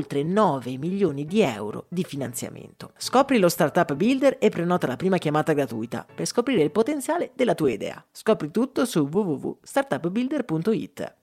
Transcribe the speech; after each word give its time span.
oltre 0.00 0.22
9 0.22 0.78
milioni 0.78 1.26
di 1.26 1.42
euro 1.42 1.84
di 1.88 2.04
finanziamento. 2.04 2.92
Scopri 2.96 3.38
lo 3.38 3.50
Startup 3.50 3.94
Builder 3.94 4.38
e 4.40 4.48
prenota 4.48 4.86
la 4.86 4.96
prima 4.96 5.18
chiamata 5.18 5.52
gratuita 5.52 6.06
per 6.12 6.24
scoprire 6.26 6.62
il 6.62 6.70
potenziale 6.70 7.32
della 7.34 7.54
tua 7.54 7.70
idea. 7.70 8.02
Scopri 8.10 8.50
tutto 8.50 8.86
su 8.86 9.06
www.startupbuilder.it. 9.10 11.14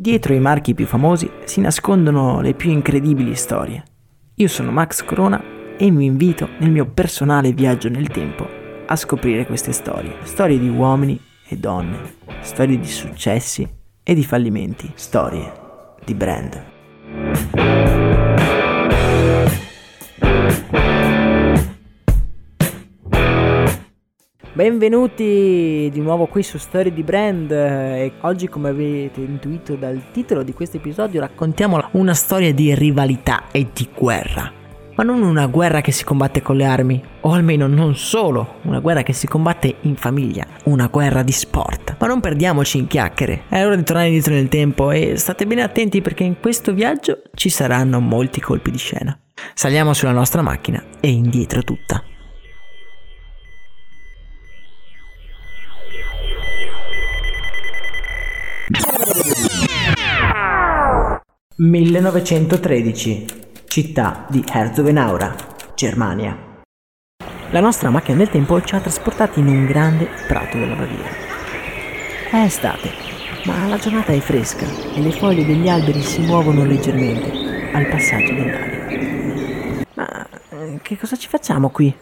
Dietro 0.00 0.34
i 0.34 0.40
marchi 0.40 0.74
più 0.74 0.86
famosi 0.86 1.28
si 1.44 1.60
nascondono 1.60 2.40
le 2.40 2.54
più 2.54 2.70
incredibili 2.70 3.34
storie. 3.34 3.82
Io 4.34 4.46
sono 4.46 4.70
Max 4.70 5.02
Corona 5.02 5.42
e 5.76 5.90
vi 5.90 6.04
invito 6.04 6.48
nel 6.58 6.70
mio 6.70 6.86
personale 6.86 7.50
viaggio 7.52 7.88
nel 7.88 8.06
tempo 8.08 8.46
a 8.86 8.94
scoprire 8.94 9.44
queste 9.46 9.72
storie. 9.72 10.18
Storie 10.22 10.56
di 10.58 10.68
uomini 10.68 11.20
e 11.48 11.56
donne, 11.56 12.14
storie 12.42 12.78
di 12.78 12.86
successi 12.86 13.77
e 14.08 14.14
di 14.14 14.24
fallimenti, 14.24 14.90
storie 14.94 15.52
di 16.02 16.14
brand. 16.14 16.64
Benvenuti 24.54 25.90
di 25.92 26.00
nuovo 26.00 26.24
qui 26.24 26.42
su 26.42 26.56
Storie 26.56 26.90
di 26.90 27.02
Brand 27.02 27.50
e 27.50 28.12
oggi 28.22 28.48
come 28.48 28.70
avete 28.70 29.20
intuito 29.20 29.74
dal 29.74 30.10
titolo 30.10 30.42
di 30.42 30.54
questo 30.54 30.78
episodio 30.78 31.20
raccontiamo 31.20 31.78
una 31.92 32.14
storia 32.14 32.54
di 32.54 32.74
rivalità 32.74 33.50
e 33.52 33.68
di 33.74 33.90
guerra 33.94 34.50
ma 34.98 35.04
non 35.04 35.22
una 35.22 35.46
guerra 35.46 35.80
che 35.80 35.92
si 35.92 36.02
combatte 36.02 36.42
con 36.42 36.56
le 36.56 36.64
armi, 36.64 37.00
o 37.20 37.32
almeno 37.32 37.68
non 37.68 37.94
solo, 37.94 38.56
una 38.62 38.80
guerra 38.80 39.04
che 39.04 39.12
si 39.12 39.28
combatte 39.28 39.76
in 39.82 39.94
famiglia, 39.94 40.44
una 40.64 40.88
guerra 40.88 41.22
di 41.22 41.30
sport. 41.30 41.94
Ma 42.00 42.08
non 42.08 42.18
perdiamoci 42.18 42.78
in 42.78 42.88
chiacchiere, 42.88 43.44
è 43.48 43.64
ora 43.64 43.76
di 43.76 43.84
tornare 43.84 44.08
indietro 44.08 44.34
nel 44.34 44.48
tempo 44.48 44.90
e 44.90 45.16
state 45.16 45.46
bene 45.46 45.62
attenti 45.62 46.02
perché 46.02 46.24
in 46.24 46.40
questo 46.40 46.74
viaggio 46.74 47.22
ci 47.34 47.48
saranno 47.48 48.00
molti 48.00 48.40
colpi 48.40 48.72
di 48.72 48.78
scena. 48.78 49.16
Saliamo 49.54 49.94
sulla 49.94 50.10
nostra 50.10 50.42
macchina 50.42 50.82
e 50.98 51.10
indietro 51.10 51.62
tutta. 51.62 52.02
«1913 61.60 63.46
città 63.68 64.24
di 64.28 64.42
Herzogenaura, 64.50 65.34
Germania. 65.74 66.36
La 67.50 67.60
nostra 67.60 67.90
macchina 67.90 68.16
del 68.16 68.30
tempo 68.30 68.60
ci 68.62 68.74
ha 68.74 68.80
trasportati 68.80 69.40
in 69.40 69.46
un 69.46 69.66
grande 69.66 70.08
prato 70.26 70.56
della 70.56 70.74
Baviera. 70.74 71.10
È 72.30 72.36
estate, 72.36 72.90
ma 73.44 73.66
la 73.66 73.76
giornata 73.76 74.12
è 74.12 74.18
fresca 74.20 74.66
e 74.94 75.00
le 75.00 75.12
foglie 75.12 75.44
degli 75.44 75.68
alberi 75.68 76.00
si 76.00 76.22
muovono 76.22 76.64
leggermente 76.64 77.70
al 77.72 77.86
passaggio 77.88 78.32
dell'aria. 78.32 79.84
Ma 79.94 80.26
eh, 80.50 80.78
che 80.82 80.96
cosa 80.96 81.16
ci 81.16 81.28
facciamo 81.28 81.68
qui? 81.68 81.94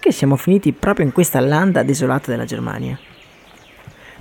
Che 0.00 0.12
siamo 0.12 0.34
finiti 0.34 0.72
proprio 0.72 1.06
in 1.06 1.12
questa 1.12 1.38
landa 1.38 1.84
desolata 1.84 2.32
della 2.32 2.44
Germania. 2.44 2.98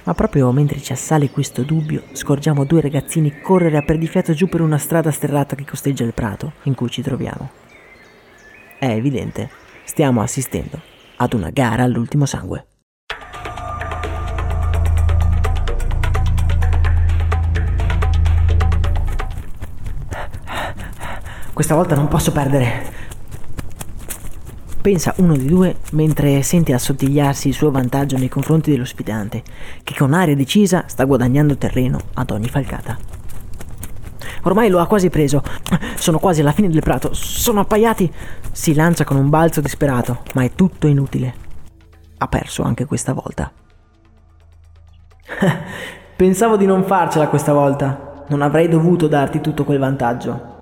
Ma 0.03 0.13
proprio 0.16 0.51
mentre 0.51 0.81
ci 0.81 0.91
assale 0.91 1.29
questo 1.29 1.62
dubbio, 1.62 2.03
scorgiamo 2.13 2.66
due 2.66 2.81
ragazzini 2.81 3.39
correre 3.39 3.78
a 3.78 3.84
perdifiato 3.84 4.34
giù 4.34 4.47
per 4.47 4.62
una 4.62 4.79
strada 4.79 5.12
sterrata 5.12 5.56
che 5.56 5.66
costeggia 5.66 6.03
il 6.03 6.13
prato 6.13 6.53
in 6.63 6.73
cui 6.73 6.89
ci 6.89 7.03
troviamo. 7.03 7.50
È 8.79 8.88
evidente, 8.88 9.50
stiamo 9.84 10.22
assistendo 10.22 10.81
ad 11.17 11.34
una 11.34 11.51
gara 11.51 11.84
all'ultimo 11.84 12.25
sangue. 12.25 12.66
Questa 21.53 21.75
volta 21.75 21.94
non 21.95 22.07
posso 22.07 22.31
perdere 22.31 22.91
pensa 24.81 25.14
uno 25.18 25.38
di 25.38 25.46
due 25.46 25.78
mentre 25.92 26.42
sente 26.42 26.74
assottigliarsi 26.74 27.47
il 27.47 27.53
suo 27.53 27.72
vantaggio 27.72 28.18
nei 28.18 28.30
confronti 28.30 28.72
dello 28.72 28.86
sfidante, 28.86 29.44
che 29.84 29.96
con 29.96 30.14
aria 30.14 30.36
decisa 30.36 30.86
sta 30.88 31.06
guadagnando 31.06 31.56
terreno 31.56 32.00
ad 32.16 32.31
ogni 32.31 32.50
falcata. 32.50 32.97
Ormai 34.44 34.69
lo 34.69 34.80
ha 34.80 34.88
quasi 34.88 35.09
preso. 35.09 35.44
Sono 35.96 36.18
quasi 36.18 36.42
alla 36.42 36.52
fine 36.52 36.69
del 36.69 36.81
prato. 36.81 37.14
Sono 37.14 37.59
appaiati. 37.59 38.12
Si 38.52 38.74
lancia 38.74 39.03
con 39.03 39.18
un 39.18 39.30
balzo 39.30 39.62
disperato, 39.62 40.24
ma 40.34 40.44
è 40.44 40.52
tutto 40.56 40.88
inutile. 40.88 41.34
Ha 42.18 42.28
perso 42.28 42.63
anche 42.63 42.86
questa 42.86 43.13
volta. 43.13 43.52
Pensavo 46.16 46.58
di 46.58 46.66
non 46.66 46.84
farcela 46.86 47.28
questa 47.28 47.53
volta. 47.53 48.25
Non 48.30 48.42
avrei 48.42 48.68
dovuto 48.68 49.08
darti 49.08 49.42
tutto 49.42 49.63
quel 49.63 49.78
vantaggio. 49.78 50.58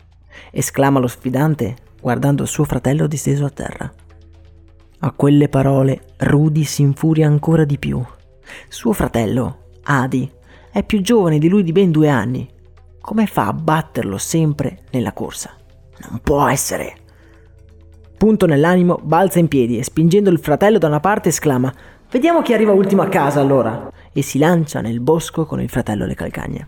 esclama 0.51 0.99
lo 0.99 1.07
sfidante 1.07 1.87
guardando 2.01 2.45
suo 2.45 2.63
fratello 2.63 3.07
disteso 3.07 3.45
a 3.45 3.49
terra. 3.49 3.91
A 5.01 5.13
quelle 5.13 5.47
parole 5.47 6.01
Rudy 6.17 6.65
si 6.65 6.81
infuria 6.81 7.25
ancora 7.25 7.63
di 7.63 7.77
più. 7.77 8.03
Suo 8.67 8.91
fratello, 8.91 9.67
Adi, 9.83 10.29
è 10.73 10.83
più 10.83 10.99
giovane 10.99 11.39
di 11.39 11.47
lui 11.47 11.63
di 11.63 11.71
ben 11.71 11.89
due 11.89 12.09
anni. 12.09 12.45
Come 12.99 13.25
fa 13.25 13.47
a 13.47 13.53
batterlo 13.53 14.17
sempre 14.17 14.79
nella 14.91 15.13
corsa? 15.13 15.55
Non 16.09 16.19
può 16.21 16.45
essere. 16.49 16.95
Punto 18.17 18.45
nell'animo, 18.45 18.99
balza 19.01 19.39
in 19.39 19.47
piedi 19.47 19.77
e 19.77 19.83
spingendo 19.83 20.29
il 20.29 20.39
fratello 20.39 20.77
da 20.77 20.87
una 20.87 20.99
parte 20.99 21.29
esclama 21.29 21.73
Vediamo 22.11 22.41
chi 22.41 22.51
arriva 22.51 22.73
ultimo 22.73 23.01
a 23.01 23.07
casa 23.07 23.39
allora. 23.39 23.89
E 24.11 24.21
si 24.21 24.37
lancia 24.37 24.81
nel 24.81 24.99
bosco 24.99 25.45
con 25.45 25.61
il 25.61 25.69
fratello 25.69 26.03
alle 26.03 26.15
calcagne. 26.15 26.67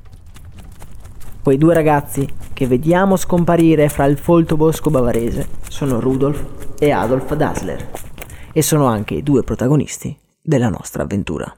Quei 1.44 1.58
due 1.58 1.74
ragazzi 1.74 2.25
che 2.53 2.66
vediamo 2.66 3.18
scomparire 3.18 3.90
fra 3.90 4.06
il 4.06 4.18
folto 4.18 4.56
bosco 4.56 4.90
bavarese 4.90 5.47
sono 5.67 6.00
Rudolf 6.00 6.46
e 6.79 6.91
Adolf 6.91 7.34
Dassler 7.35 8.10
e 8.53 8.62
sono 8.62 8.86
anche 8.86 9.16
i 9.16 9.24
due 9.24 9.44
protagonisti 9.44 10.18
della 10.42 10.70
nostra 10.70 11.03
avventura. 11.03 11.56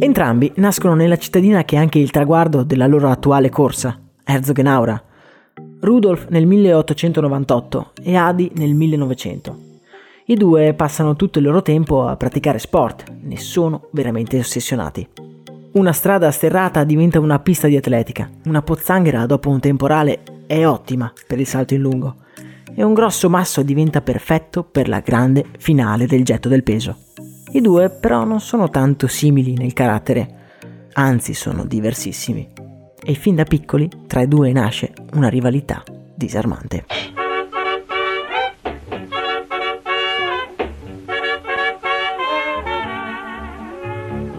Entrambi 0.00 0.52
nascono 0.56 0.94
nella 0.94 1.18
cittadina 1.18 1.64
che 1.64 1.76
è 1.76 1.78
anche 1.78 1.98
il 1.98 2.10
traguardo 2.10 2.62
della 2.62 2.86
loro 2.86 3.10
attuale 3.10 3.50
corsa, 3.50 4.00
Herzogenaura. 4.24 5.02
Rudolf 5.80 6.28
nel 6.28 6.46
1898 6.46 7.92
e 8.02 8.16
Adi 8.16 8.50
nel 8.54 8.74
1900. 8.74 9.58
I 10.26 10.34
due 10.34 10.74
passano 10.74 11.14
tutto 11.14 11.38
il 11.38 11.44
loro 11.44 11.62
tempo 11.62 12.06
a 12.06 12.16
praticare 12.16 12.58
sport, 12.58 13.12
ne 13.22 13.38
sono 13.38 13.88
veramente 13.92 14.38
ossessionati. 14.38 15.27
Una 15.70 15.92
strada 15.92 16.30
sterrata 16.30 16.82
diventa 16.84 17.20
una 17.20 17.38
pista 17.40 17.68
di 17.68 17.76
atletica, 17.76 18.30
una 18.46 18.62
pozzanghera 18.62 19.26
dopo 19.26 19.50
un 19.50 19.60
temporale 19.60 20.22
è 20.46 20.66
ottima 20.66 21.12
per 21.26 21.38
il 21.38 21.46
salto 21.46 21.74
in 21.74 21.82
lungo 21.82 22.16
e 22.74 22.82
un 22.82 22.94
grosso 22.94 23.28
masso 23.28 23.62
diventa 23.62 24.00
perfetto 24.00 24.64
per 24.64 24.88
la 24.88 25.00
grande 25.00 25.44
finale 25.58 26.06
del 26.06 26.24
getto 26.24 26.48
del 26.48 26.62
peso. 26.62 26.96
I 27.52 27.60
due 27.60 27.90
però 27.90 28.24
non 28.24 28.40
sono 28.40 28.70
tanto 28.70 29.08
simili 29.08 29.54
nel 29.54 29.72
carattere, 29.72 30.36
anzi 30.94 31.34
sono 31.34 31.64
diversissimi. 31.64 32.48
E 33.04 33.14
fin 33.14 33.34
da 33.34 33.44
piccoli 33.44 33.90
tra 34.06 34.22
i 34.22 34.28
due 34.28 34.52
nasce 34.52 34.92
una 35.14 35.28
rivalità 35.28 35.82
disarmante. 36.14 36.84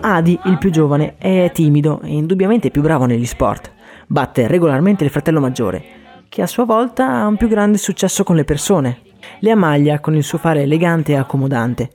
Adi, 0.02 0.40
il 0.46 0.58
più 0.58 0.70
giovane, 0.70 1.16
è 1.18 1.52
timido 1.54 2.00
e 2.02 2.14
indubbiamente 2.14 2.72
più 2.72 2.82
bravo 2.82 3.06
negli 3.06 3.26
sport. 3.26 3.72
Batte 4.08 4.48
regolarmente 4.48 5.04
il 5.04 5.10
fratello 5.10 5.40
maggiore, 5.40 5.84
che 6.30 6.42
a 6.42 6.48
sua 6.48 6.64
volta 6.64 7.08
ha 7.08 7.28
un 7.28 7.36
più 7.36 7.48
grande 7.48 7.78
successo 7.78 8.24
con 8.24 8.36
le 8.36 8.46
persone. 8.46 9.00
Le 9.40 9.52
ammaglia 9.52 10.00
con 10.00 10.16
il 10.16 10.24
suo 10.24 10.38
fare 10.38 10.62
elegante 10.62 11.12
e 11.12 11.16
accomodante. 11.16 11.92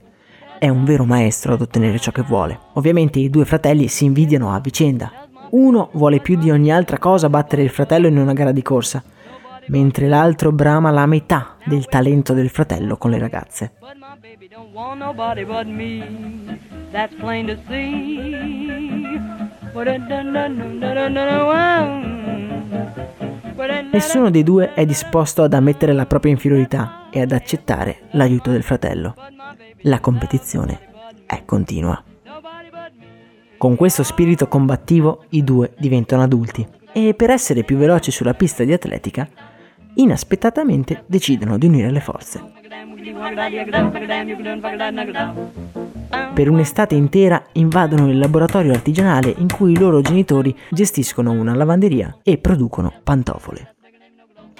È 0.58 0.68
un 0.68 0.84
vero 0.84 1.04
maestro 1.04 1.54
ad 1.54 1.62
ottenere 1.62 1.98
ciò 1.98 2.10
che 2.10 2.22
vuole. 2.22 2.58
Ovviamente 2.74 3.18
i 3.18 3.30
due 3.30 3.44
fratelli 3.44 3.88
si 3.88 4.04
invidiano 4.04 4.52
a 4.52 4.60
vicenda. 4.60 5.10
Uno 5.50 5.88
vuole 5.92 6.20
più 6.20 6.36
di 6.36 6.50
ogni 6.50 6.70
altra 6.72 6.98
cosa 6.98 7.30
battere 7.30 7.62
il 7.62 7.70
fratello 7.70 8.06
in 8.06 8.18
una 8.18 8.32
gara 8.32 8.52
di 8.52 8.62
corsa, 8.62 9.02
mentre 9.68 10.08
l'altro 10.08 10.52
brama 10.52 10.90
la 10.90 11.06
metà 11.06 11.56
del 11.64 11.86
talento 11.86 12.34
del 12.34 12.50
fratello 12.50 12.96
con 12.96 13.10
le 13.10 13.18
ragazze. 13.18 13.72
Nessuno 23.92 24.30
dei 24.30 24.42
due 24.42 24.74
è 24.74 24.84
disposto 24.84 25.44
ad 25.44 25.54
ammettere 25.54 25.92
la 25.92 26.06
propria 26.06 26.32
inferiorità 26.32 27.08
e 27.10 27.20
ad 27.20 27.30
accettare 27.30 28.08
l'aiuto 28.10 28.50
del 28.50 28.64
fratello. 28.64 29.14
La 29.82 30.00
competizione 30.00 30.80
è 31.26 31.44
continua. 31.44 32.02
Con 33.56 33.76
questo 33.76 34.02
spirito 34.02 34.48
combattivo 34.48 35.26
i 35.30 35.44
due 35.44 35.74
diventano 35.78 36.22
adulti 36.22 36.66
e 36.92 37.14
per 37.14 37.30
essere 37.30 37.62
più 37.62 37.76
veloci 37.76 38.10
sulla 38.10 38.34
pista 38.34 38.64
di 38.64 38.72
atletica, 38.72 39.28
inaspettatamente 39.94 41.04
decidono 41.06 41.56
di 41.56 41.66
unire 41.66 41.92
le 41.92 42.00
forze. 42.00 42.62
Per 46.34 46.48
un'estate 46.48 46.94
intera 46.94 47.42
invadono 47.52 48.10
il 48.10 48.18
laboratorio 48.18 48.72
artigianale 48.72 49.32
in 49.38 49.48
cui 49.48 49.72
i 49.72 49.78
loro 49.78 50.00
genitori 50.00 50.56
gestiscono 50.70 51.30
una 51.30 51.54
lavanderia 51.54 52.18
e 52.22 52.38
producono 52.38 52.92
pantofole. 53.02 53.74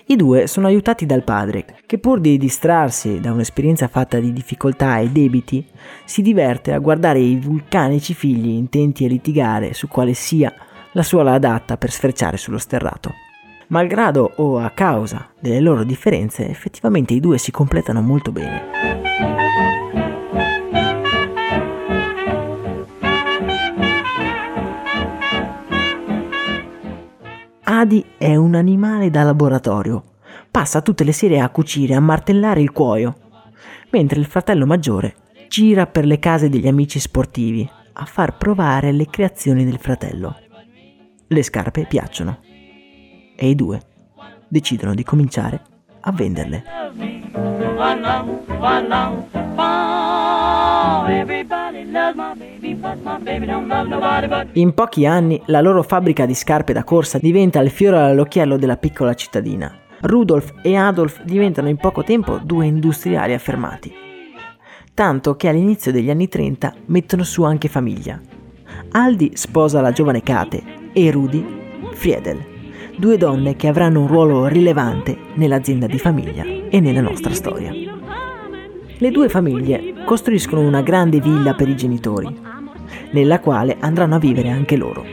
I 0.07 0.17
due 0.17 0.47
sono 0.47 0.67
aiutati 0.67 1.07
dal 1.07 1.25
padre, 1.25 1.65
che 1.87 1.99
pur 1.99 2.21
di 2.21 2.37
distrarsi 2.37 3.21
da 3.21 3.33
un'esperienza 3.33 3.89
fatta 3.89 4.21
di 4.21 4.33
difficoltà 4.33 4.99
e 4.99 5.09
debiti, 5.09 5.67
si 6.05 6.23
diverte 6.23 6.73
a 6.73 6.79
guardare 6.79 7.19
i 7.21 7.37
vulcanici 7.37 8.15
figli 8.15 8.51
intenti 8.51 9.07
a 9.07 9.09
litigare 9.09 9.73
su 9.73 9.89
quale 9.89 10.13
sia 10.13 10.53
la 10.93 11.03
suola 11.03 11.33
adatta 11.33 11.77
per 11.77 11.91
sfrecciare 11.91 12.37
sullo 12.37 12.59
sterrato. 12.59 13.24
Malgrado 13.69 14.33
o 14.37 14.59
a 14.59 14.71
causa 14.71 15.31
delle 15.41 15.61
loro 15.61 15.85
differenze, 15.85 16.49
effettivamente 16.49 17.15
i 17.15 17.21
due 17.21 17.39
si 17.39 17.51
completano 17.51 18.03
molto 18.03 18.31
bene. 18.31 18.63
Adi 27.63 28.05
è 28.19 28.37
un 28.37 28.55
animale 28.55 29.11
da 29.11 29.23
laboratorio. 29.23 30.03
Passa 30.51 30.83
tutte 30.83 31.03
le 31.03 31.13
sere 31.13 31.41
a 31.41 31.49
cucire, 31.49 31.95
a 31.95 32.01
martellare 32.01 32.61
il 32.61 32.71
cuoio, 32.71 33.17
mentre 33.91 34.21
il 34.21 34.27
fratello 34.27 34.67
maggiore 34.67 35.17
gira 35.49 35.87
per 35.87 36.05
le 36.05 36.19
case 36.19 36.49
degli 36.49 36.67
amici 36.67 36.99
sportivi 36.99 37.69
a 37.95 38.05
far 38.05 38.37
provare 38.37 38.93
le 38.93 39.07
creazioni 39.07 39.65
del 39.65 39.79
fratello. 39.79 40.37
Le 41.27 41.43
scarpe 41.43 41.87
piacciono 41.87 42.39
e 43.35 43.49
i 43.49 43.55
due 43.55 43.81
decidono 44.49 44.95
di 44.95 45.03
cominciare 45.03 45.61
a 46.01 46.13
venderle. 46.13 46.63
In 54.53 54.75
pochi 54.75 55.07
anni 55.07 55.43
la 55.47 55.61
loro 55.61 55.83
fabbrica 55.83 56.27
di 56.27 56.35
scarpe 56.35 56.73
da 56.73 56.85
corsa 56.85 57.19
diventa 57.19 57.61
il 57.61 57.71
fiore 57.71 57.99
all'occhiello 57.99 58.57
della 58.57 58.77
piccola 58.77 59.15
cittadina. 59.15 59.73
Rudolf 60.03 60.53
e 60.63 60.77
Adolf 60.77 61.23
diventano 61.25 61.69
in 61.69 61.77
poco 61.77 62.05
tempo 62.05 62.39
due 62.39 62.67
industriali 62.67 63.33
affermati. 63.33 63.93
Tanto 64.93 65.35
che 65.35 65.49
all'inizio 65.49 65.91
degli 65.91 66.11
anni 66.11 66.29
30 66.29 66.75
mettono 66.87 67.25
su 67.25 67.43
anche 67.43 67.69
famiglia. 67.69 68.21
Aldi 68.93 69.33
sposa 69.35 69.81
la 69.81 69.93
giovane 69.93 70.23
Kate 70.23 70.63
e 70.93 71.11
Rudy 71.11 71.45
Friedel, 71.93 72.54
due 72.97 73.17
donne 73.17 73.57
che 73.57 73.69
avranno 73.69 74.01
un 74.01 74.07
ruolo 74.07 74.47
rilevante 74.47 75.17
nell'azienda 75.35 75.87
di 75.87 75.99
famiglia 75.99 76.45
e 76.45 76.81
nella 76.81 77.01
nostra 77.01 77.33
storia. 77.33 77.73
Le 78.97 79.11
due 79.11 79.29
famiglie 79.29 80.05
costruiscono 80.05 80.63
una 80.63 80.83
grande 80.83 81.21
villa 81.21 81.55
per 81.55 81.69
i 81.69 81.77
genitori, 81.77 82.35
nella 83.13 83.41
quale 83.41 83.77
andranno 83.81 84.15
a 84.15 84.19
vivere 84.19 84.51
anche 84.51 84.77
loro. 84.77 85.05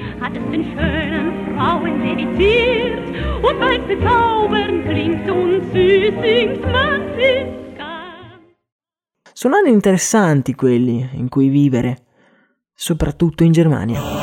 Sono 9.33 9.55
anni 9.55 9.71
interessanti 9.71 10.53
quelli 10.53 11.09
in 11.13 11.27
cui 11.27 11.49
vivere, 11.49 11.97
soprattutto 12.73 13.43
in 13.43 13.51
Germania. 13.51 14.20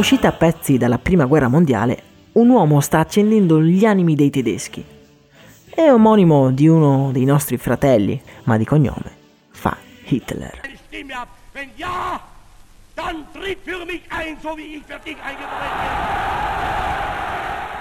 Uscita 0.00 0.28
a 0.28 0.32
pezzi 0.32 0.78
dalla 0.78 0.96
prima 0.96 1.26
guerra 1.26 1.48
mondiale, 1.48 2.02
un 2.32 2.48
uomo 2.48 2.80
sta 2.80 3.00
accendendo 3.00 3.60
gli 3.60 3.84
animi 3.84 4.14
dei 4.14 4.30
tedeschi. 4.30 4.82
È 5.68 5.92
omonimo 5.92 6.50
di 6.52 6.66
uno 6.66 7.10
dei 7.12 7.26
nostri 7.26 7.58
fratelli, 7.58 8.18
ma 8.44 8.56
di 8.56 8.64
cognome 8.64 9.12
fa 9.50 9.76
Hitler. 10.06 10.58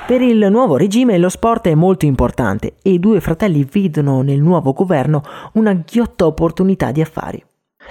Per 0.06 0.22
il 0.22 0.48
nuovo 0.52 0.76
regime 0.76 1.18
lo 1.18 1.30
sport 1.30 1.68
è 1.68 1.74
molto 1.74 2.06
importante 2.06 2.74
e 2.82 2.90
i 2.90 3.00
due 3.00 3.22
fratelli 3.22 3.64
vedono 3.64 4.24
nel 4.24 4.42
nuovo 4.42 4.74
governo 4.74 5.24
una 5.54 5.72
ghiotta 5.72 6.26
opportunità 6.26 6.92
di 6.92 7.00
affari. 7.00 7.42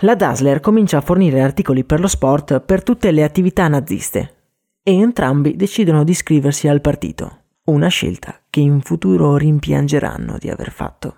La 0.03 0.15
Dassler 0.15 0.61
comincia 0.61 0.99
a 0.99 1.01
fornire 1.01 1.41
articoli 1.41 1.83
per 1.83 1.99
lo 1.99 2.07
sport 2.07 2.61
per 2.61 2.85
tutte 2.85 3.11
le 3.11 3.25
attività 3.25 3.67
naziste 3.67 4.35
e 4.81 4.93
entrambi 4.93 5.57
decidono 5.57 6.05
di 6.05 6.13
iscriversi 6.13 6.69
al 6.69 6.81
partito, 6.81 7.39
una 7.65 7.89
scelta 7.89 8.39
che 8.49 8.61
in 8.61 8.81
futuro 8.81 9.37
rimpiangeranno 9.37 10.37
di 10.39 10.51
aver 10.51 10.71
fatto. 10.71 11.17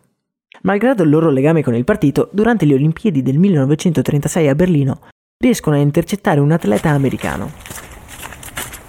Malgrado 0.62 1.02
il 1.02 1.10
loro 1.10 1.28
legame 1.28 1.62
con 1.62 1.74
il 1.74 1.84
partito, 1.84 2.30
durante 2.32 2.64
le 2.64 2.72
Olimpiadi 2.72 3.20
del 3.20 3.38
1936 3.38 4.48
a 4.48 4.54
Berlino 4.54 5.00
riescono 5.36 5.76
a 5.76 5.80
intercettare 5.80 6.40
un 6.40 6.50
atleta 6.50 6.88
americano. 6.88 7.50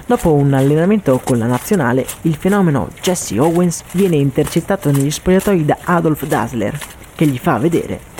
Dopo 0.05 0.31
un 0.31 0.53
allenamento 0.53 1.19
con 1.21 1.37
la 1.37 1.47
nazionale, 1.47 2.05
il 2.21 2.35
fenomeno 2.35 2.87
Jesse 3.01 3.37
Owens 3.39 3.83
viene 3.91 4.15
intercettato 4.15 4.89
negli 4.89 5.11
spogliatoi 5.11 5.65
da 5.65 5.77
Adolf 5.83 6.25
Dassler, 6.25 6.79
che 7.13 7.25
gli 7.25 7.37
fa 7.37 7.57
vedere 7.57 8.10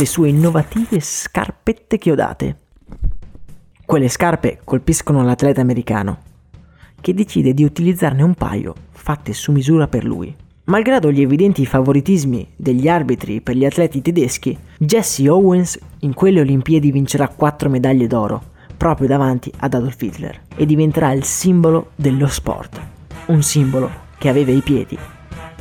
le 0.00 0.06
sue 0.06 0.30
innovative 0.30 0.98
scarpette 0.98 1.98
chiodate. 1.98 2.56
Quelle 3.84 4.08
scarpe 4.08 4.60
colpiscono 4.64 5.22
l'atleta 5.22 5.60
americano, 5.60 6.18
che 7.02 7.12
decide 7.12 7.52
di 7.52 7.64
utilizzarne 7.64 8.22
un 8.22 8.32
paio 8.32 8.74
fatte 8.92 9.34
su 9.34 9.52
misura 9.52 9.88
per 9.88 10.04
lui. 10.04 10.34
Malgrado 10.64 11.12
gli 11.12 11.20
evidenti 11.20 11.66
favoritismi 11.66 12.48
degli 12.56 12.88
arbitri 12.88 13.42
per 13.42 13.56
gli 13.56 13.66
atleti 13.66 14.00
tedeschi, 14.00 14.56
Jesse 14.78 15.28
Owens 15.28 15.78
in 15.98 16.14
quelle 16.14 16.40
Olimpiadi 16.40 16.90
vincerà 16.90 17.28
quattro 17.28 17.68
medaglie 17.68 18.06
d'oro, 18.06 18.42
proprio 18.78 19.06
davanti 19.06 19.52
ad 19.58 19.74
Adolf 19.74 20.00
Hitler, 20.00 20.40
e 20.56 20.64
diventerà 20.64 21.12
il 21.12 21.24
simbolo 21.24 21.90
dello 21.94 22.26
sport, 22.26 22.80
un 23.26 23.42
simbolo 23.42 23.90
che 24.16 24.30
aveva 24.30 24.50
ai 24.50 24.62
piedi 24.62 24.98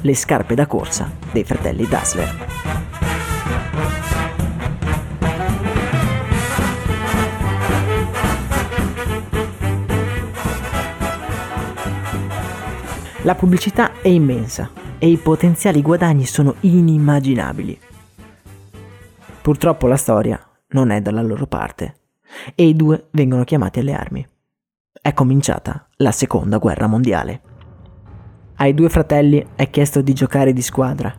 le 0.02 0.16
scarpe 0.16 0.56
da 0.56 0.66
corsa 0.66 1.12
dei 1.34 1.44
fratelli 1.44 1.86
Dassler. 1.86 2.48
La 13.24 13.36
pubblicità 13.36 14.00
è 14.02 14.08
immensa 14.08 14.70
e 14.98 15.10
i 15.10 15.18
potenziali 15.18 15.82
guadagni 15.82 16.26
sono 16.26 16.56
inimmaginabili. 16.62 17.78
Purtroppo 19.42 19.88
la 19.88 19.98
storia 19.98 20.40
non 20.70 20.90
è 20.90 21.02
dalla 21.02 21.22
loro 21.22 21.46
parte 21.46 21.96
e 22.56 22.66
i 22.66 22.78
due 22.78 23.08
vengono 23.12 23.44
chiamati 23.44 23.80
alle 23.80 23.94
armi. 23.94 24.26
È 25.02 25.14
cominciata 25.14 25.86
la 25.98 26.12
seconda 26.12 26.60
guerra 26.60 26.88
mondiale. 26.88 27.42
Ai 28.56 28.74
due 28.74 28.88
fratelli 28.88 29.46
è 29.54 29.70
chiesto 29.70 30.00
di 30.00 30.14
giocare 30.14 30.54
di 30.54 30.62
squadra, 30.62 31.14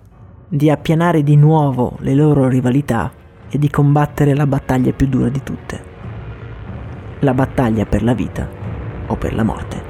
di 0.49 0.71
appianare 0.71 1.23
di 1.23 1.37
nuovo 1.37 1.97
le 2.01 2.15
loro 2.15 2.49
rivalità 2.49 3.13
e 3.51 3.59
di 3.59 3.69
combattere 3.69 4.35
la 4.35 4.47
battaglia 4.47 4.93
più 4.93 5.07
dura 5.07 5.29
di 5.29 5.43
tutte. 5.43 5.85
La 7.21 7.35
battaglia 7.35 7.85
per 7.85 8.03
la 8.03 8.15
vita 8.15 8.49
o 9.07 9.17
per 9.17 9.35
la 9.35 9.43
morte. 9.43 9.90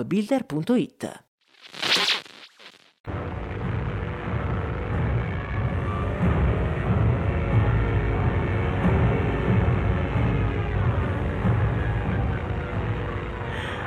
appbuilder.it. 0.00 1.24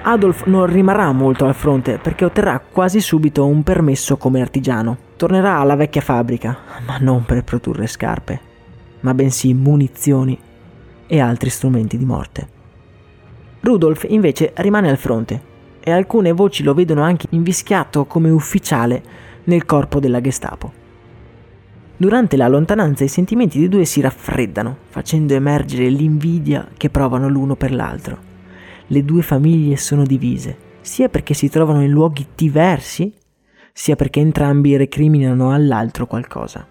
Adolf 0.07 0.45
non 0.45 0.67
rimarrà 0.67 1.12
molto 1.12 1.45
al 1.45 1.55
fronte 1.55 1.97
perché 1.97 2.25
otterrà 2.25 2.59
quasi 2.59 3.01
subito 3.01 3.47
un 3.47 3.63
permesso 3.63 4.17
come 4.17 4.39
artigiano. 4.39 4.97
Tornerà 5.15 5.57
alla 5.57 5.75
vecchia 5.75 6.01
fabbrica, 6.01 6.55
ma 6.85 6.97
non 7.00 7.25
per 7.25 7.43
produrre 7.43 7.88
scarpe, 7.88 8.39
ma 9.00 9.15
bensì 9.15 9.55
munizioni 9.55 10.39
e 11.07 11.19
altri 11.19 11.50
strumenti 11.50 11.97
di 11.97 12.05
morte. 12.05 12.47
Rudolf 13.62 14.05
invece 14.07 14.51
rimane 14.57 14.91
al 14.91 14.97
fronte 14.97 15.53
e 15.88 15.92
alcune 15.92 16.32
voci 16.32 16.63
lo 16.63 16.74
vedono 16.74 17.04
anche 17.04 17.27
invischiato 17.30 18.06
come 18.06 18.32
ufficiale 18.32 19.04
nel 19.44 19.65
corpo 19.65 20.00
della 20.00 20.20
Gestapo. 20.20 20.74
Durante 21.96 22.36
la 22.38 22.48
lontananza 22.48 23.04
i 23.04 23.08
sentimenti 23.08 23.60
dei 23.60 23.70
due 23.70 23.86
si 23.86 24.01
raffreddano, 24.01 24.77
facendo 24.89 25.36
emergere 25.36 25.88
l'invidia 25.89 26.68
che 26.75 26.89
provano 26.89 27.30
l'uno 27.30 27.56
per 27.56 27.72
l'altro. 27.72 28.18
Le 28.88 29.06
due 29.06 29.22
famiglie 29.22 29.77
sono 29.77 30.04
divise, 30.04 30.58
sia 30.82 31.08
perché 31.08 31.36
si 31.36 31.50
trovano 31.50 31.84
in 31.84 31.92
luoghi 31.92 32.25
diversi, 32.34 33.13
sia 33.72 33.96
perché 33.96 34.20
entrambi 34.20 34.77
recriminano 34.77 35.54
all'altro 35.54 36.08
qualcosa. 36.08 36.65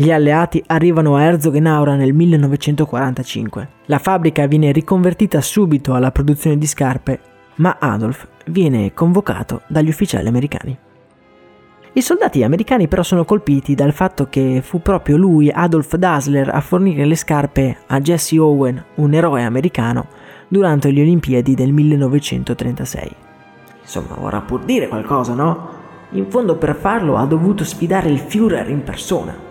Gli 0.00 0.12
alleati 0.12 0.62
arrivano 0.68 1.16
a 1.16 1.22
Herzogenaura 1.22 1.96
nel 1.96 2.12
1945. 2.12 3.68
La 3.86 3.98
fabbrica 3.98 4.46
viene 4.46 4.70
riconvertita 4.70 5.40
subito 5.40 5.92
alla 5.94 6.12
produzione 6.12 6.56
di 6.56 6.68
scarpe, 6.68 7.20
ma 7.56 7.78
Adolf 7.80 8.28
viene 8.46 8.94
convocato 8.94 9.62
dagli 9.66 9.88
ufficiali 9.88 10.28
americani. 10.28 10.78
I 11.94 12.00
soldati 12.00 12.44
americani 12.44 12.86
però 12.86 13.02
sono 13.02 13.24
colpiti 13.24 13.74
dal 13.74 13.92
fatto 13.92 14.28
che 14.30 14.60
fu 14.62 14.80
proprio 14.80 15.16
lui, 15.16 15.50
Adolf 15.50 15.96
Dassler, 15.96 16.48
a 16.54 16.60
fornire 16.60 17.04
le 17.04 17.16
scarpe 17.16 17.78
a 17.88 18.00
Jesse 18.00 18.38
Owen, 18.38 18.80
un 18.94 19.14
eroe 19.14 19.42
americano, 19.42 20.06
durante 20.46 20.92
le 20.92 21.00
Olimpiadi 21.00 21.56
del 21.56 21.72
1936. 21.72 23.16
Insomma, 23.80 24.14
vorrà 24.14 24.42
pur 24.42 24.64
dire 24.64 24.86
qualcosa, 24.86 25.34
no? 25.34 25.70
In 26.10 26.30
fondo 26.30 26.54
per 26.54 26.76
farlo 26.76 27.16
ha 27.16 27.24
dovuto 27.24 27.64
sfidare 27.64 28.08
il 28.08 28.20
Führer 28.20 28.70
in 28.70 28.84
persona. 28.84 29.47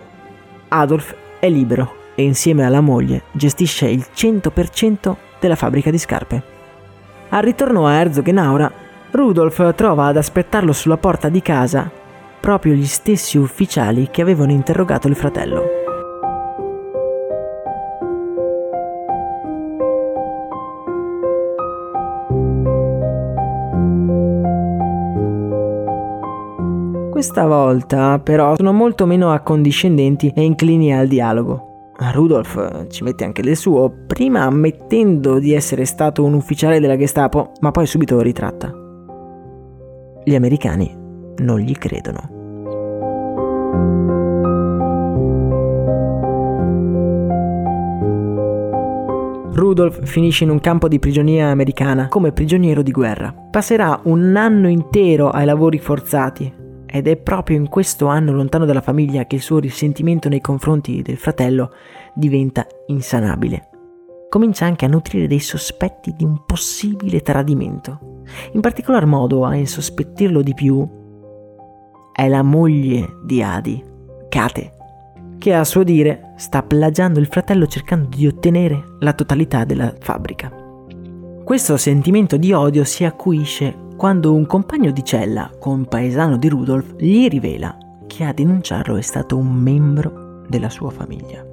Adolf 0.68 1.14
è 1.38 1.48
libero 1.48 1.94
e 2.14 2.22
insieme 2.22 2.64
alla 2.64 2.80
moglie 2.80 3.22
gestisce 3.32 3.88
il 3.88 4.06
100% 4.14 5.14
della 5.40 5.56
fabbrica 5.56 5.90
di 5.90 5.98
scarpe. 5.98 6.42
Al 7.30 7.42
ritorno 7.42 7.86
a 7.86 7.94
Herzogenaura, 7.94 8.70
Rudolf 9.10 9.74
trova 9.74 10.06
ad 10.06 10.16
aspettarlo 10.16 10.72
sulla 10.72 10.96
porta 10.96 11.28
di 11.28 11.42
casa 11.42 11.90
proprio 12.40 12.74
gli 12.74 12.86
stessi 12.86 13.36
ufficiali 13.36 14.08
che 14.10 14.22
avevano 14.22 14.52
interrogato 14.52 15.08
il 15.08 15.16
fratello. 15.16 15.77
Questa 27.18 27.48
volta 27.48 28.20
però 28.20 28.54
sono 28.54 28.72
molto 28.72 29.04
meno 29.04 29.32
accondiscendenti 29.32 30.32
e 30.36 30.44
inclini 30.44 30.96
al 30.96 31.08
dialogo. 31.08 31.90
Rudolf 32.12 32.86
ci 32.90 33.02
mette 33.02 33.24
anche 33.24 33.42
del 33.42 33.56
suo, 33.56 33.92
prima 34.06 34.42
ammettendo 34.42 35.40
di 35.40 35.52
essere 35.52 35.84
stato 35.84 36.22
un 36.22 36.34
ufficiale 36.34 36.78
della 36.78 36.96
Gestapo, 36.96 37.54
ma 37.58 37.72
poi 37.72 37.86
subito 37.86 38.20
ritratta. 38.20 38.72
Gli 40.22 40.36
americani 40.36 40.96
non 41.38 41.58
gli 41.58 41.72
credono. 41.72 42.36
Rudolf 49.54 50.04
finisce 50.04 50.44
in 50.44 50.50
un 50.50 50.60
campo 50.60 50.86
di 50.86 51.00
prigionia 51.00 51.48
americana 51.48 52.06
come 52.06 52.30
prigioniero 52.30 52.82
di 52.82 52.92
guerra. 52.92 53.34
Passerà 53.50 54.02
un 54.04 54.36
anno 54.36 54.68
intero 54.68 55.30
ai 55.30 55.46
lavori 55.46 55.80
forzati 55.80 56.57
ed 56.90 57.06
è 57.06 57.16
proprio 57.16 57.56
in 57.56 57.68
questo 57.68 58.06
anno 58.06 58.32
lontano 58.32 58.64
dalla 58.64 58.80
famiglia 58.80 59.26
che 59.26 59.36
il 59.36 59.42
suo 59.42 59.58
risentimento 59.58 60.28
nei 60.28 60.40
confronti 60.40 61.02
del 61.02 61.16
fratello 61.16 61.70
diventa 62.14 62.66
insanabile. 62.86 63.68
Comincia 64.28 64.64
anche 64.64 64.84
a 64.84 64.88
nutrire 64.88 65.26
dei 65.26 65.40
sospetti 65.40 66.14
di 66.16 66.24
un 66.24 66.44
possibile 66.44 67.22
tradimento. 67.22 68.22
In 68.52 68.60
particolar 68.60 69.06
modo 69.06 69.44
a 69.44 69.54
insospettirlo 69.54 70.42
di 70.42 70.54
più 70.54 70.86
è 72.12 72.28
la 72.28 72.42
moglie 72.42 73.16
di 73.24 73.42
Adi, 73.42 73.82
Kate, 74.28 74.72
che 75.38 75.54
a 75.54 75.64
suo 75.64 75.82
dire 75.82 76.34
sta 76.36 76.62
plagiando 76.62 77.20
il 77.20 77.26
fratello 77.26 77.66
cercando 77.66 78.08
di 78.08 78.26
ottenere 78.26 78.96
la 79.00 79.12
totalità 79.12 79.64
della 79.64 79.94
fabbrica. 79.98 80.52
Questo 81.44 81.76
sentimento 81.78 82.36
di 82.36 82.52
odio 82.52 82.84
si 82.84 83.04
acuisce 83.04 83.86
quando 83.98 84.32
un 84.32 84.46
compagno 84.46 84.92
di 84.92 85.04
cella, 85.04 85.50
compaesano 85.58 86.36
di 86.36 86.48
Rudolf, 86.48 86.94
gli 86.98 87.26
rivela 87.26 87.76
che 88.06 88.22
a 88.22 88.32
denunciarlo 88.32 88.96
è 88.96 89.00
stato 89.00 89.36
un 89.36 89.48
membro 89.48 90.44
della 90.46 90.70
sua 90.70 90.90
famiglia. 90.90 91.44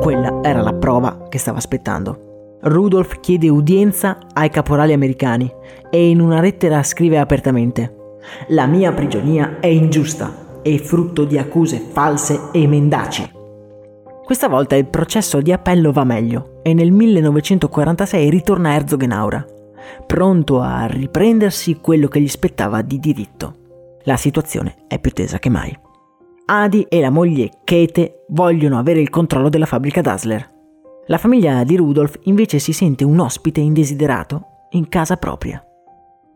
Quella 0.00 0.40
era 0.42 0.60
la 0.60 0.74
prova 0.74 1.28
che 1.28 1.38
stava 1.38 1.58
aspettando. 1.58 2.58
Rudolf 2.62 3.20
chiede 3.20 3.48
udienza 3.48 4.18
ai 4.32 4.50
caporali 4.50 4.92
americani 4.92 5.48
e 5.88 6.08
in 6.08 6.18
una 6.18 6.40
lettera 6.40 6.82
scrive 6.82 7.18
apertamente 7.18 8.18
La 8.48 8.66
mia 8.66 8.90
prigionia 8.92 9.60
è 9.60 9.66
ingiusta 9.66 10.42
e 10.64 10.78
frutto 10.78 11.24
di 11.24 11.38
accuse 11.38 11.78
false 11.78 12.48
e 12.50 12.66
mendaci. 12.66 13.30
Questa 14.24 14.48
volta 14.48 14.74
il 14.74 14.86
processo 14.86 15.42
di 15.42 15.52
appello 15.52 15.92
va 15.92 16.02
meglio 16.04 16.60
e 16.62 16.72
nel 16.72 16.90
1946 16.90 18.30
ritorna 18.30 18.70
a 18.70 18.74
Herzogenaura. 18.74 19.46
pronto 20.06 20.60
a 20.60 20.86
riprendersi 20.86 21.76
quello 21.76 22.08
che 22.08 22.18
gli 22.18 22.28
spettava 22.28 22.80
di 22.80 22.98
diritto. 22.98 23.54
La 24.04 24.16
situazione 24.16 24.76
è 24.88 24.98
più 24.98 25.10
tesa 25.10 25.38
che 25.38 25.50
mai. 25.50 25.78
Adi 26.46 26.86
e 26.88 27.00
la 27.00 27.10
moglie 27.10 27.50
Kate 27.64 28.24
vogliono 28.28 28.78
avere 28.78 29.00
il 29.00 29.10
controllo 29.10 29.50
della 29.50 29.66
fabbrica 29.66 30.00
Dassler. 30.00 30.50
La 31.06 31.18
famiglia 31.18 31.62
di 31.64 31.76
Rudolf 31.76 32.18
invece 32.22 32.58
si 32.58 32.72
sente 32.72 33.04
un 33.04 33.18
ospite 33.18 33.60
indesiderato 33.60 34.68
in 34.70 34.88
casa 34.88 35.16
propria. 35.16 35.62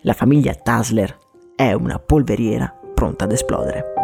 La 0.02 0.12
famiglia 0.12 0.54
Dassler 0.62 1.16
è 1.56 1.72
una 1.72 1.98
polveriera 1.98 2.70
pronta 2.94 3.24
ad 3.24 3.32
esplodere. 3.32 3.97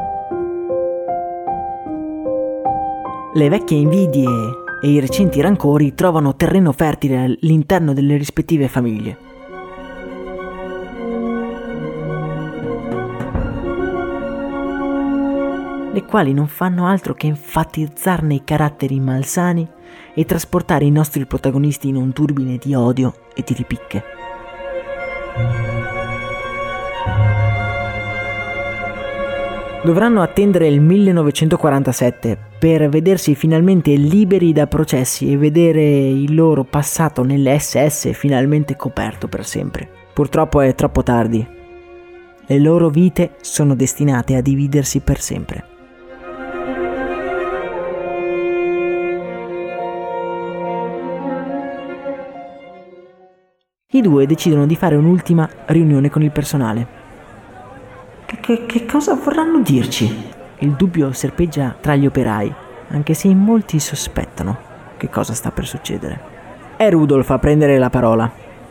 Le 3.36 3.48
vecchie 3.48 3.78
invidie 3.78 4.28
e 4.80 4.88
i 4.88 5.00
recenti 5.00 5.40
rancori 5.40 5.94
trovano 5.94 6.36
terreno 6.36 6.70
fertile 6.72 7.24
all'interno 7.24 7.92
delle 7.92 8.16
rispettive 8.16 8.68
famiglie. 8.68 9.32
le 15.94 16.04
quali 16.04 16.32
non 16.32 16.48
fanno 16.48 16.88
altro 16.88 17.14
che 17.14 17.28
enfatizzarne 17.28 18.34
i 18.34 18.42
caratteri 18.44 18.98
malsani 18.98 19.66
e 20.12 20.24
trasportare 20.24 20.84
i 20.84 20.90
nostri 20.90 21.24
protagonisti 21.24 21.86
in 21.86 21.94
un 21.94 22.12
turbine 22.12 22.58
di 22.58 22.74
odio 22.74 23.14
e 23.32 23.44
di 23.46 23.54
ripicche. 23.54 24.02
Dovranno 29.84 30.22
attendere 30.22 30.66
il 30.66 30.80
1947 30.80 32.38
per 32.58 32.88
vedersi 32.88 33.34
finalmente 33.34 33.94
liberi 33.94 34.54
da 34.54 34.66
processi 34.66 35.30
e 35.30 35.36
vedere 35.36 35.82
il 35.82 36.34
loro 36.34 36.64
passato 36.64 37.22
nelle 37.22 37.58
SS 37.58 38.12
finalmente 38.12 38.76
coperto 38.76 39.28
per 39.28 39.44
sempre. 39.44 39.86
Purtroppo 40.14 40.62
è 40.62 40.74
troppo 40.74 41.02
tardi. 41.02 41.46
Le 42.46 42.58
loro 42.58 42.88
vite 42.88 43.32
sono 43.42 43.74
destinate 43.74 44.36
a 44.36 44.40
dividersi 44.40 45.00
per 45.00 45.20
sempre. 45.20 45.64
I 53.90 54.00
due 54.00 54.24
decidono 54.24 54.64
di 54.64 54.76
fare 54.76 54.96
un'ultima 54.96 55.46
riunione 55.66 56.08
con 56.08 56.22
il 56.22 56.30
personale. 56.30 57.03
Che, 58.34 58.40
che, 58.40 58.66
che 58.66 58.86
cosa 58.86 59.14
vorranno 59.14 59.60
dirci? 59.60 60.12
Il 60.58 60.72
dubbio 60.72 61.12
serpeggia 61.12 61.74
tra 61.80 61.94
gli 61.94 62.04
operai, 62.04 62.52
anche 62.88 63.14
se 63.14 63.28
in 63.28 63.38
molti 63.38 63.78
sospettano 63.78 64.56
che 64.96 65.08
cosa 65.08 65.34
sta 65.34 65.52
per 65.52 65.66
succedere. 65.66 66.18
È 66.76 66.90
Rudolf 66.90 67.30
a 67.30 67.38
prendere 67.38 67.78
la 67.78 67.90
parola. 67.90 68.28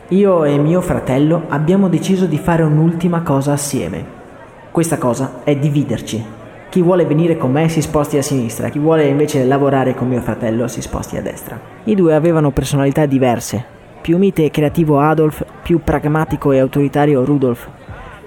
Io 0.08 0.44
e 0.44 0.58
mio 0.58 0.82
fratello 0.82 1.44
abbiamo 1.48 1.88
deciso 1.88 2.26
di 2.26 2.36
fare 2.36 2.62
un'ultima 2.62 3.22
cosa 3.22 3.52
assieme. 3.52 4.04
Questa 4.70 4.98
cosa 4.98 5.40
è 5.44 5.56
dividerci. 5.56 6.24
Chi 6.68 6.82
vuole 6.82 7.06
venire 7.06 7.38
con 7.38 7.50
me 7.50 7.68
si 7.68 7.80
sposti 7.80 8.18
a 8.18 8.22
sinistra, 8.22 8.68
chi 8.68 8.78
vuole 8.78 9.06
invece 9.06 9.44
lavorare 9.44 9.94
con 9.94 10.08
mio 10.08 10.20
fratello 10.20 10.68
si 10.68 10.82
sposti 10.82 11.16
a 11.16 11.22
destra. 11.22 11.58
I 11.84 11.94
due 11.94 12.14
avevano 12.14 12.50
personalità 12.50 13.06
diverse, 13.06 13.64
più 14.02 14.18
mite 14.18 14.44
e 14.44 14.50
creativo 14.50 15.00
Adolf, 15.00 15.42
più 15.62 15.80
pragmatico 15.82 16.52
e 16.52 16.58
autoritario 16.58 17.24
Rudolf. 17.24 17.68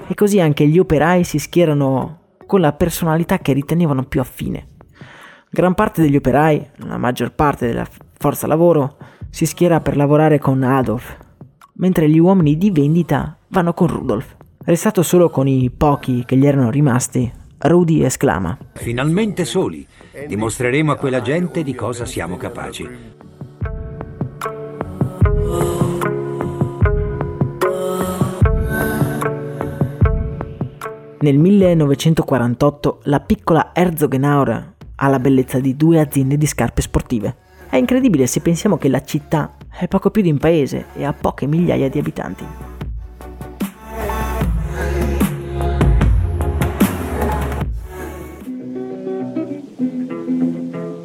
E 0.10 0.14
così 0.14 0.40
anche 0.40 0.66
gli 0.68 0.80
operai 0.80 1.24
si 1.24 1.38
schierano 1.38 2.20
con 2.46 2.62
la 2.62 2.72
personalità 2.72 3.40
che 3.40 3.54
ritenevano 3.54 4.04
più 4.04 4.22
affine. 4.22 4.68
Gran 5.50 5.74
parte 5.74 6.02
degli 6.02 6.16
operai, 6.16 6.66
la 6.78 6.98
maggior 6.98 7.34
parte 7.34 7.68
della 7.68 7.88
forza 8.18 8.48
lavoro, 8.48 8.98
si 9.30 9.46
schiera 9.46 9.82
per 9.82 9.98
lavorare 9.98 10.40
con 10.40 10.64
Adolf, 10.64 11.18
mentre 11.74 12.10
gli 12.10 12.20
uomini 12.20 12.58
di 12.58 12.72
vendita 12.72 13.38
vanno 13.50 13.74
con 13.74 13.88
Rudolf. 13.88 14.36
Restato 14.64 15.04
solo 15.04 15.30
con 15.30 15.48
i 15.48 15.70
pochi 15.70 16.24
che 16.26 16.38
gli 16.38 16.46
erano 16.46 16.70
rimasti, 16.70 17.32
Rudy 17.60 18.04
esclama: 18.04 18.58
Finalmente 18.74 19.46
soli! 19.46 19.86
Dimostreremo 20.28 20.92
a 20.92 20.96
quella 20.96 21.22
gente 21.22 21.64
di 21.64 21.76
cosa 21.76 22.06
siamo 22.06 22.38
capaci. 22.38 22.88
Nel 31.20 31.40
1948 31.40 33.00
la 33.06 33.20
piccola 33.20 33.72
Herzogenaur 33.74 34.74
ha 34.94 35.08
la 35.08 35.20
bellezza 35.20 35.60
di 35.60 35.76
due 35.76 36.00
aziende 36.00 36.38
di 36.38 36.46
scarpe 36.46 36.84
sportive. 36.84 37.36
È 37.70 37.76
incredibile 37.76 38.28
se 38.28 38.40
pensiamo 38.40 38.78
che 38.78 38.88
la 38.88 39.02
città 39.02 39.56
è 39.68 39.88
poco 39.88 40.12
più 40.12 40.22
di 40.22 40.30
un 40.30 40.38
paese 40.38 40.86
e 40.96 41.06
ha 41.06 41.14
poche 41.14 41.48
migliaia 41.48 41.90
di 41.90 41.98
abitanti. 41.98 42.46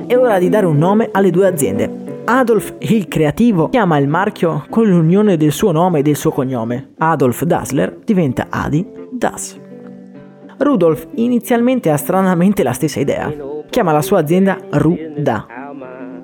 È 0.07 0.15
ora 0.15 0.39
di 0.39 0.51
dare 0.51 0.67
un 0.67 0.77
nome 0.77 1.09
alle 1.11 1.31
due 1.31 1.47
aziende. 1.47 2.21
Adolf 2.25 2.75
il 2.81 3.09
creativo 3.09 3.71
chiama 3.71 3.97
il 3.97 4.09
marchio 4.09 4.67
con 4.69 4.87
l'unione 4.87 5.39
del 5.39 5.53
suo 5.53 5.73
nome 5.73 6.01
e 6.01 6.03
del 6.03 6.17
suo 6.17 6.33
cognome. 6.33 6.91
Adolf 6.99 7.45
Dassler 7.45 7.99
diventa 8.05 8.49
Adi 8.51 8.87
Das. 9.11 9.62
Rudolf 10.63 11.09
inizialmente 11.15 11.91
ha 11.91 11.97
stranamente 11.97 12.63
la 12.63 12.73
stessa 12.73 13.01
idea. 13.01 13.33
Chiama 13.69 13.93
la 13.93 14.03
sua 14.03 14.21
azienda 14.21 14.59
Ruda. 14.71 15.47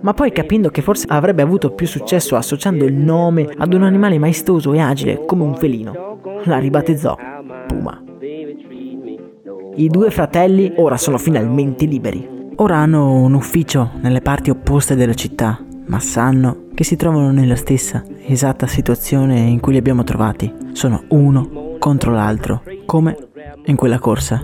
Ma 0.00 0.14
poi 0.14 0.30
capendo 0.30 0.68
che 0.70 0.80
forse 0.80 1.06
avrebbe 1.08 1.42
avuto 1.42 1.72
più 1.72 1.86
successo 1.86 2.36
associando 2.36 2.84
il 2.84 2.94
nome 2.94 3.48
ad 3.56 3.74
un 3.74 3.82
animale 3.82 4.18
maestoso 4.18 4.72
e 4.72 4.78
agile 4.78 5.24
come 5.24 5.42
un 5.42 5.56
felino, 5.56 6.20
la 6.44 6.58
ribattezzò 6.58 7.16
Puma. 7.66 8.02
I 9.74 9.88
due 9.88 10.10
fratelli 10.10 10.72
ora 10.76 10.96
sono 10.96 11.18
finalmente 11.18 11.84
liberi. 11.84 12.36
Ora 12.56 12.76
hanno 12.76 13.12
un 13.12 13.34
ufficio 13.34 13.90
nelle 14.00 14.20
parti 14.20 14.50
opposte 14.50 14.94
della 14.94 15.14
città, 15.14 15.58
ma 15.86 16.00
sanno 16.00 16.66
che 16.74 16.84
si 16.84 16.96
trovano 16.96 17.30
nella 17.30 17.56
stessa 17.56 18.04
esatta 18.26 18.66
situazione 18.66 19.38
in 19.40 19.60
cui 19.60 19.72
li 19.72 19.78
abbiamo 19.78 20.04
trovati. 20.04 20.52
Sono 20.72 21.04
uno 21.08 21.76
contro 21.78 22.12
l'altro, 22.12 22.62
come 22.86 23.27
in 23.68 23.76
quella 23.76 23.98
corsa, 23.98 24.42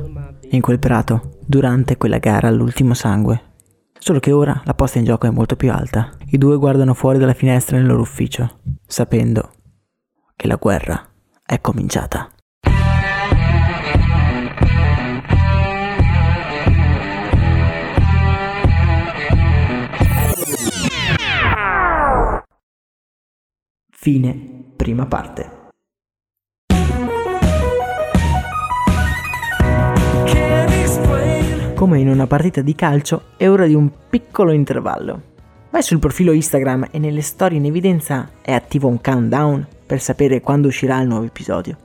in 0.51 0.61
quel 0.61 0.79
prato, 0.79 1.39
durante 1.47 1.97
quella 1.97 2.19
gara 2.19 2.49
all'ultimo 2.49 2.93
sangue. 2.93 3.53
Solo 3.99 4.21
che 4.21 4.33
ora 4.33 4.61
la 4.65 4.75
posta 4.75 4.99
in 4.99 5.05
gioco 5.05 5.27
è 5.27 5.31
molto 5.31 5.57
più 5.57 5.73
alta. 5.73 6.11
I 6.27 6.37
due 6.37 6.59
guardano 6.59 6.93
fuori 6.93 7.19
dalla 7.19 7.33
finestra 7.33 7.79
nel 7.79 7.87
loro 7.87 8.03
ufficio, 8.03 8.61
sapendo 8.87 9.51
che 10.37 10.47
la 10.47 10.57
guerra 10.57 11.09
è 11.43 11.59
cominciata. 11.61 12.29
Fine 23.91 24.73
prima 24.77 25.07
parte. 25.07 25.64
Come 31.85 32.01
in 32.01 32.09
una 32.09 32.27
partita 32.27 32.63
di 32.63 32.75
calcio, 32.75 33.25
è 33.37 33.47
ora 33.47 33.67
di 33.67 33.75
un 33.75 33.91
piccolo 34.09 34.53
intervallo. 34.53 35.21
Vai 35.69 35.83
sul 35.83 35.99
profilo 35.99 36.33
Instagram 36.33 36.89
e 36.91 36.99
nelle 36.99 37.21
storie 37.21 37.59
in 37.59 37.67
evidenza 37.67 38.31
è 38.41 38.53
attivo 38.53 38.89
un 38.89 39.03
countdown 39.03 39.67
per 39.85 40.01
sapere 40.01 40.41
quando 40.41 40.69
uscirà 40.69 40.99
il 41.03 41.09
nuovo 41.09 41.27
episodio. 41.27 41.77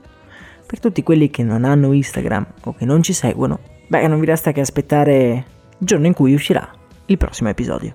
Per 0.66 0.80
tutti 0.80 1.02
quelli 1.02 1.28
che 1.28 1.42
non 1.42 1.66
hanno 1.66 1.92
Instagram 1.92 2.46
o 2.64 2.74
che 2.74 2.86
non 2.86 3.02
ci 3.02 3.12
seguono, 3.12 3.58
beh, 3.88 4.06
non 4.06 4.20
vi 4.20 4.24
resta 4.24 4.52
che 4.52 4.62
aspettare 4.62 5.44
il 5.68 5.76
giorno 5.76 6.06
in 6.06 6.14
cui 6.14 6.32
uscirà 6.32 6.66
il 7.04 7.18
prossimo 7.18 7.50
episodio. 7.50 7.92